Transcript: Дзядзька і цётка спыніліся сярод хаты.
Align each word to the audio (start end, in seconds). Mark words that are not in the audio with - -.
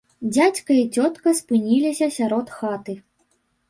Дзядзька 0.35 0.71
і 0.77 0.85
цётка 0.95 1.35
спыніліся 1.43 2.05
сярод 2.19 2.47
хаты. 2.59 3.01